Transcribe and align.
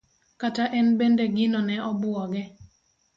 kata 0.41 0.63
en 0.79 0.87
bende 0.99 1.25
gino 1.35 1.59
ne 1.67 1.75
obuoge. 1.89 2.43